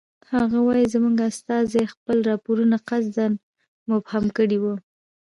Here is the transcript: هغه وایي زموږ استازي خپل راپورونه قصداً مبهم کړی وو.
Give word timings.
هغه 0.35 0.57
وایي 0.67 0.85
زموږ 0.93 1.15
استازي 1.29 1.83
خپل 1.93 2.17
راپورونه 2.29 2.77
قصداً 2.89 3.27
مبهم 3.89 4.25
کړی 4.37 4.57
وو. 4.59 4.75